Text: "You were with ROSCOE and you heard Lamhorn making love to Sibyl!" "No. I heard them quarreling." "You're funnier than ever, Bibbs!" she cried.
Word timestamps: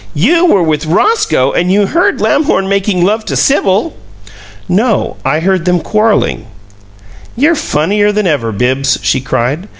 "You 0.15 0.47
were 0.47 0.63
with 0.63 0.87
ROSCOE 0.87 1.51
and 1.51 1.71
you 1.71 1.85
heard 1.85 2.21
Lamhorn 2.21 2.67
making 2.67 3.03
love 3.05 3.23
to 3.25 3.35
Sibyl!" 3.35 3.95
"No. 4.67 5.17
I 5.23 5.41
heard 5.41 5.65
them 5.65 5.79
quarreling." 5.79 6.47
"You're 7.35 7.53
funnier 7.53 8.11
than 8.11 8.25
ever, 8.25 8.51
Bibbs!" 8.51 8.97
she 9.03 9.21
cried. 9.21 9.69